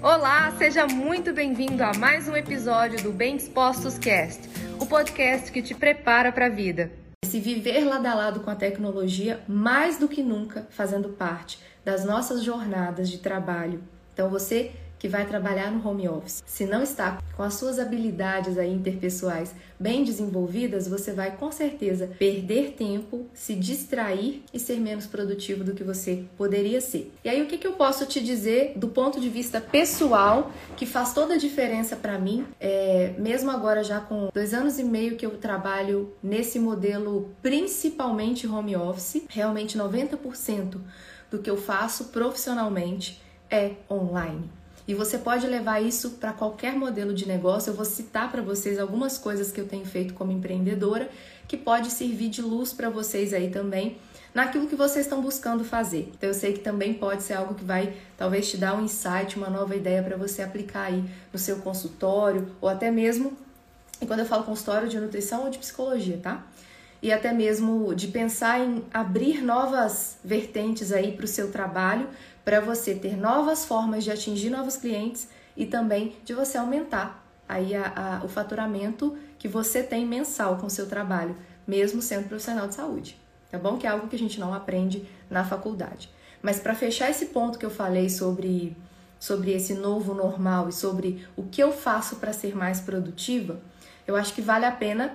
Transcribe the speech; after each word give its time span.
Olá, 0.00 0.52
seja 0.56 0.86
muito 0.86 1.32
bem-vindo 1.32 1.82
a 1.82 1.92
mais 1.92 2.28
um 2.28 2.36
episódio 2.36 3.02
do 3.02 3.10
Bem 3.10 3.36
Dispostos 3.36 3.98
Cast, 3.98 4.48
o 4.80 4.86
podcast 4.86 5.50
que 5.50 5.60
te 5.60 5.74
prepara 5.74 6.30
para 6.30 6.46
a 6.46 6.48
vida. 6.48 6.92
Se 7.24 7.40
viver 7.40 7.84
lado 7.84 8.06
a 8.06 8.14
lado 8.14 8.40
com 8.40 8.48
a 8.48 8.54
tecnologia, 8.54 9.40
mais 9.48 9.98
do 9.98 10.08
que 10.08 10.22
nunca 10.22 10.68
fazendo 10.70 11.08
parte 11.08 11.58
das 11.84 12.04
nossas 12.04 12.44
jornadas 12.44 13.10
de 13.10 13.18
trabalho. 13.18 13.82
Então 14.14 14.30
você 14.30 14.70
que 14.98 15.08
vai 15.08 15.26
trabalhar 15.26 15.70
no 15.70 15.86
home 15.86 16.08
office, 16.08 16.42
se 16.46 16.64
não 16.64 16.82
está 16.82 17.22
com 17.36 17.42
as 17.42 17.54
suas 17.54 17.78
habilidades 17.78 18.58
aí 18.58 18.72
interpessoais 18.72 19.54
bem 19.78 20.02
desenvolvidas, 20.02 20.88
você 20.88 21.12
vai 21.12 21.36
com 21.36 21.52
certeza 21.52 22.10
perder 22.18 22.72
tempo, 22.72 23.26
se 23.32 23.54
distrair 23.54 24.42
e 24.52 24.58
ser 24.58 24.80
menos 24.80 25.06
produtivo 25.06 25.62
do 25.62 25.72
que 25.72 25.84
você 25.84 26.24
poderia 26.36 26.80
ser. 26.80 27.12
E 27.24 27.28
aí 27.28 27.40
o 27.40 27.46
que, 27.46 27.58
que 27.58 27.66
eu 27.66 27.74
posso 27.74 28.04
te 28.06 28.20
dizer 28.20 28.72
do 28.76 28.88
ponto 28.88 29.20
de 29.20 29.28
vista 29.28 29.60
pessoal 29.60 30.50
que 30.76 30.84
faz 30.84 31.14
toda 31.14 31.34
a 31.34 31.38
diferença 31.38 31.94
para 31.94 32.18
mim, 32.18 32.44
é, 32.58 33.14
mesmo 33.18 33.50
agora 33.50 33.84
já 33.84 34.00
com 34.00 34.30
dois 34.34 34.52
anos 34.52 34.78
e 34.78 34.84
meio 34.84 35.16
que 35.16 35.24
eu 35.24 35.38
trabalho 35.38 36.12
nesse 36.22 36.58
modelo 36.58 37.30
principalmente 37.40 38.46
home 38.46 38.74
office, 38.74 39.22
realmente 39.28 39.78
90% 39.78 40.80
do 41.30 41.38
que 41.38 41.48
eu 41.48 41.56
faço 41.56 42.06
profissionalmente 42.06 43.20
é 43.50 43.72
online. 43.90 44.57
E 44.88 44.94
você 44.94 45.18
pode 45.18 45.46
levar 45.46 45.82
isso 45.82 46.12
para 46.12 46.32
qualquer 46.32 46.74
modelo 46.74 47.12
de 47.12 47.28
negócio. 47.28 47.70
Eu 47.70 47.74
vou 47.74 47.84
citar 47.84 48.32
para 48.32 48.40
vocês 48.40 48.78
algumas 48.78 49.18
coisas 49.18 49.52
que 49.52 49.60
eu 49.60 49.68
tenho 49.68 49.84
feito 49.84 50.14
como 50.14 50.32
empreendedora 50.32 51.10
que 51.46 51.58
pode 51.58 51.90
servir 51.90 52.30
de 52.30 52.40
luz 52.40 52.72
para 52.72 52.88
vocês 52.88 53.34
aí 53.34 53.50
também 53.50 53.98
naquilo 54.34 54.66
que 54.66 54.74
vocês 54.74 55.04
estão 55.04 55.20
buscando 55.20 55.62
fazer. 55.62 56.10
Então 56.16 56.30
eu 56.30 56.34
sei 56.34 56.54
que 56.54 56.60
também 56.60 56.94
pode 56.94 57.22
ser 57.22 57.34
algo 57.34 57.54
que 57.54 57.64
vai 57.64 57.94
talvez 58.16 58.50
te 58.50 58.56
dar 58.56 58.74
um 58.74 58.84
insight, 58.84 59.36
uma 59.36 59.50
nova 59.50 59.76
ideia 59.76 60.02
para 60.02 60.16
você 60.16 60.42
aplicar 60.42 60.84
aí 60.84 61.04
no 61.32 61.38
seu 61.38 61.56
consultório 61.56 62.50
ou 62.60 62.68
até 62.68 62.90
mesmo, 62.90 63.36
e 64.00 64.06
quando 64.06 64.20
eu 64.20 64.26
falo 64.26 64.44
consultório 64.44 64.88
de 64.88 64.98
nutrição 65.00 65.44
ou 65.44 65.50
de 65.50 65.58
psicologia, 65.58 66.18
tá? 66.22 66.46
E 67.00 67.12
até 67.12 67.32
mesmo 67.32 67.94
de 67.94 68.08
pensar 68.08 68.60
em 68.60 68.84
abrir 68.92 69.42
novas 69.42 70.18
vertentes 70.24 70.92
aí 70.92 71.12
para 71.12 71.24
o 71.24 71.28
seu 71.28 71.50
trabalho, 71.50 72.08
para 72.44 72.60
você 72.60 72.94
ter 72.94 73.16
novas 73.16 73.64
formas 73.64 74.02
de 74.02 74.10
atingir 74.10 74.50
novos 74.50 74.76
clientes 74.76 75.28
e 75.56 75.66
também 75.66 76.16
de 76.24 76.34
você 76.34 76.58
aumentar 76.58 77.24
aí 77.48 77.74
a, 77.74 78.20
a, 78.20 78.24
o 78.24 78.28
faturamento 78.28 79.16
que 79.38 79.48
você 79.48 79.82
tem 79.82 80.04
mensal 80.04 80.56
com 80.56 80.66
o 80.66 80.70
seu 80.70 80.86
trabalho, 80.86 81.36
mesmo 81.66 82.02
sendo 82.02 82.28
profissional 82.28 82.68
de 82.68 82.74
saúde. 82.74 83.18
Tá 83.50 83.58
bom? 83.58 83.78
Que 83.78 83.86
é 83.86 83.90
algo 83.90 84.08
que 84.08 84.16
a 84.16 84.18
gente 84.18 84.38
não 84.38 84.52
aprende 84.52 85.08
na 85.30 85.44
faculdade. 85.44 86.10
Mas 86.42 86.60
para 86.60 86.74
fechar 86.74 87.10
esse 87.10 87.26
ponto 87.26 87.58
que 87.58 87.64
eu 87.64 87.70
falei 87.70 88.10
sobre, 88.10 88.76
sobre 89.18 89.52
esse 89.52 89.74
novo 89.74 90.14
normal 90.14 90.68
e 90.68 90.72
sobre 90.72 91.26
o 91.36 91.44
que 91.44 91.62
eu 91.62 91.72
faço 91.72 92.16
para 92.16 92.32
ser 92.32 92.54
mais 92.54 92.80
produtiva, 92.80 93.60
eu 94.06 94.16
acho 94.16 94.34
que 94.34 94.42
vale 94.42 94.66
a 94.66 94.72
pena 94.72 95.14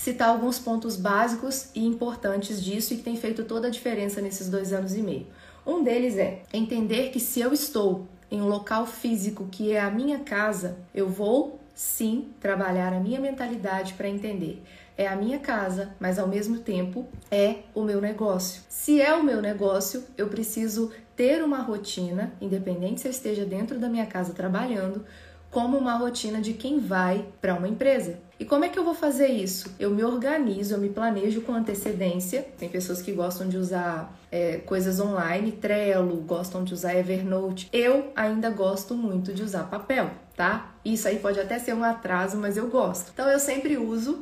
citar 0.00 0.30
alguns 0.30 0.58
pontos 0.58 0.96
básicos 0.96 1.68
e 1.74 1.84
importantes 1.84 2.64
disso 2.64 2.94
e 2.94 2.96
que 2.96 3.02
tem 3.02 3.18
feito 3.18 3.44
toda 3.44 3.68
a 3.68 3.70
diferença 3.70 4.22
nesses 4.22 4.48
dois 4.48 4.72
anos 4.72 4.94
e 4.94 5.02
meio. 5.02 5.26
Um 5.66 5.84
deles 5.84 6.16
é 6.16 6.42
entender 6.54 7.10
que 7.10 7.20
se 7.20 7.38
eu 7.38 7.52
estou 7.52 8.08
em 8.30 8.40
um 8.40 8.48
local 8.48 8.86
físico 8.86 9.46
que 9.50 9.72
é 9.72 9.80
a 9.80 9.90
minha 9.90 10.20
casa, 10.20 10.78
eu 10.94 11.06
vou 11.06 11.60
sim 11.74 12.30
trabalhar 12.40 12.94
a 12.94 12.98
minha 12.98 13.20
mentalidade 13.20 13.92
para 13.92 14.08
entender. 14.08 14.62
É 14.96 15.06
a 15.06 15.14
minha 15.14 15.38
casa, 15.38 15.94
mas 16.00 16.18
ao 16.18 16.26
mesmo 16.26 16.58
tempo 16.58 17.06
é 17.30 17.56
o 17.74 17.82
meu 17.82 18.00
negócio. 18.00 18.62
Se 18.70 19.02
é 19.02 19.14
o 19.14 19.22
meu 19.22 19.42
negócio, 19.42 20.02
eu 20.16 20.28
preciso 20.28 20.90
ter 21.14 21.44
uma 21.44 21.58
rotina, 21.58 22.32
independente 22.40 23.02
se 23.02 23.06
eu 23.06 23.10
esteja 23.10 23.44
dentro 23.44 23.78
da 23.78 23.88
minha 23.88 24.06
casa 24.06 24.32
trabalhando, 24.32 25.04
como 25.50 25.76
uma 25.76 25.96
rotina 25.96 26.40
de 26.40 26.52
quem 26.52 26.78
vai 26.78 27.26
para 27.40 27.54
uma 27.54 27.68
empresa. 27.68 28.18
E 28.38 28.44
como 28.44 28.64
é 28.64 28.68
que 28.68 28.78
eu 28.78 28.84
vou 28.84 28.94
fazer 28.94 29.26
isso? 29.26 29.74
Eu 29.78 29.90
me 29.90 30.02
organizo, 30.02 30.74
eu 30.74 30.78
me 30.78 30.88
planejo 30.88 31.42
com 31.42 31.52
antecedência. 31.52 32.46
Tem 32.56 32.68
pessoas 32.68 33.02
que 33.02 33.12
gostam 33.12 33.48
de 33.48 33.58
usar 33.58 34.16
é, 34.30 34.58
coisas 34.58 35.00
online, 35.00 35.52
Trello, 35.52 36.16
gostam 36.18 36.64
de 36.64 36.72
usar 36.72 36.94
Evernote. 36.96 37.68
Eu 37.72 38.12
ainda 38.14 38.48
gosto 38.48 38.94
muito 38.94 39.34
de 39.34 39.42
usar 39.42 39.64
papel, 39.64 40.10
tá? 40.36 40.72
Isso 40.84 41.08
aí 41.08 41.18
pode 41.18 41.38
até 41.40 41.58
ser 41.58 41.74
um 41.74 41.84
atraso, 41.84 42.38
mas 42.38 42.56
eu 42.56 42.68
gosto. 42.68 43.10
Então 43.12 43.28
eu 43.28 43.38
sempre 43.38 43.76
uso 43.76 44.20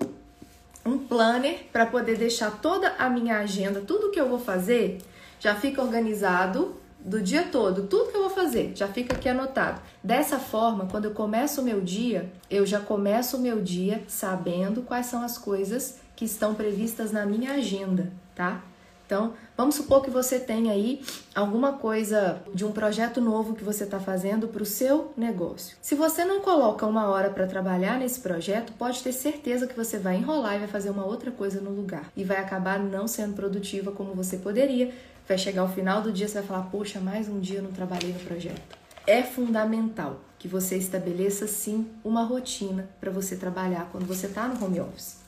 um 0.85 0.99
planner 0.99 1.67
para 1.71 1.87
poder 1.87 2.17
deixar 2.17 2.51
toda 2.51 2.95
a 2.99 3.09
minha 3.11 3.39
agenda, 3.39 3.83
tudo 3.83 4.11
que 4.11 4.21
eu 4.21 4.29
vou 4.29 4.39
fazer, 4.39 4.99
já 5.39 5.55
fica 5.55 5.83
organizado 5.83 6.75
do 7.01 7.21
dia 7.21 7.45
todo, 7.45 7.87
tudo 7.87 8.11
que 8.11 8.17
eu 8.17 8.23
vou 8.23 8.31
fazer, 8.31 8.73
já 8.75 8.89
fica 8.89 9.15
aqui 9.15 9.29
anotado. 9.29 9.81
Dessa 10.03 10.39
forma, 10.39 10.87
quando 10.87 11.07
eu 11.07 11.13
começo 11.13 11.61
o 11.61 11.65
meu 11.65 11.81
dia, 11.81 12.31
eu 12.51 12.67
já 12.67 12.81
começo 12.81 13.37
o 13.37 13.41
meu 13.41 13.61
dia 13.61 14.03
sabendo 14.09 14.83
quais 14.83 15.07
são 15.07 15.23
as 15.23 15.39
coisas 15.39 15.99
que 16.17 16.25
estão 16.25 16.55
previstas 16.55 17.13
na 17.13 17.25
minha 17.25 17.53
agenda, 17.53 18.13
tá? 18.35 18.63
Então, 19.09 19.33
vamos 19.57 19.75
supor 19.75 20.03
que 20.03 20.11
você 20.11 20.39
tenha 20.39 20.71
aí 20.71 21.03
alguma 21.35 21.73
coisa 21.73 22.43
de 22.53 22.63
um 22.63 22.73
projeto 22.73 23.23
novo 23.23 23.55
que 23.55 23.65
você 23.65 23.85
está 23.85 23.99
fazendo 23.99 24.49
para 24.49 24.63
o 24.63 24.67
seu 24.67 25.15
negócio. 25.17 25.79
Se 25.81 25.95
você 25.95 26.27
não 26.27 26.43
coloca 26.43 26.85
uma 26.85 27.09
hora 27.09 27.31
para 27.31 27.47
trabalhar 27.47 27.99
nesse 27.99 28.21
projeto, 28.21 28.71
pode 28.75 29.03
ter 29.03 29.13
certeza 29.13 29.67
que 29.67 29.75
você 29.75 29.99
vai 29.99 30.17
enrolar 30.17 30.57
e 30.57 30.59
vai 30.59 30.69
fazer 30.69 30.91
uma 30.91 31.07
outra 31.07 31.31
coisa 31.31 31.59
no 31.59 31.71
lugar 31.71 32.13
e 32.15 32.23
vai 32.23 32.37
acabar 32.37 32.79
não 32.79 33.09
sendo 33.09 33.35
produtiva 33.35 33.91
como 33.93 34.13
você 34.13 34.37
poderia. 34.37 34.93
Vai 35.27 35.39
chegar 35.39 35.63
ao 35.63 35.71
final 35.71 36.03
do 36.03 36.13
dia, 36.13 36.29
você 36.29 36.35
vai 36.41 36.47
falar: 36.47 36.65
Poxa, 36.65 37.01
mais 37.01 37.31
um 37.31 37.41
dia 37.41 37.61
eu 37.61 37.63
não 37.63 37.73
trabalhei 37.73 38.13
no 38.13 38.21
projeto. 38.21 38.77
É 39.07 39.23
fundamental 39.23 40.21
que 40.39 40.47
você 40.47 40.77
estabeleça 40.77 41.47
sim 41.47 41.89
uma 42.05 42.25
rotina 42.25 42.91
para 43.01 43.11
você 43.11 43.37
trabalhar 43.37 43.89
quando 43.91 44.05
você 44.05 44.27
está 44.27 44.47
no 44.47 44.63
home 44.63 44.81
office. 44.81 45.28